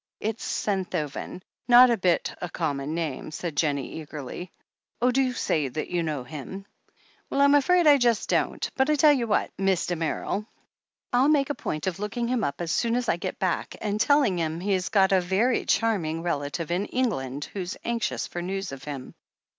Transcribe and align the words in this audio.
"It's 0.19 0.43
Senthoven, 0.43 1.43
not 1.67 1.91
a 1.91 1.95
bit 1.95 2.33
a 2.41 2.49
common 2.49 2.95
name," 2.95 3.29
said 3.29 3.55
Jennie 3.55 3.99
eagerly. 4.01 4.51
"Oh, 4.99 5.11
do 5.11 5.31
say 5.33 5.67
you 5.69 6.01
know 6.01 6.23
him." 6.23 6.65
"Well, 7.29 7.39
I'm 7.39 7.53
afraid 7.53 7.85
I 7.85 7.99
just 7.99 8.27
don't— 8.27 8.67
^but 8.79 8.89
I 8.89 8.95
tell 8.95 9.13
you 9.13 9.27
what. 9.27 9.51
Miss 9.59 9.85
Damerel, 9.85 10.47
I'll 11.13 11.29
make 11.29 11.51
a 11.51 11.53
point 11.53 11.85
of 11.85 11.99
looking 11.99 12.27
him 12.27 12.43
up 12.43 12.61
as 12.61 12.71
soon 12.71 12.95
as 12.95 13.07
I 13.09 13.17
get 13.17 13.37
back, 13.37 13.75
and 13.79 14.01
telling 14.01 14.39
him 14.39 14.59
he's 14.59 14.89
got 14.89 15.11
a 15.11 15.21
very 15.21 15.65
charming 15.67 16.23
relative 16.23 16.71
in 16.71 16.85
England 16.87 17.45
who's 17.53 17.77
anxious 17.83 18.25
for 18.25 18.41
news 18.41 18.71
of 18.71 18.83
him." 18.85 19.13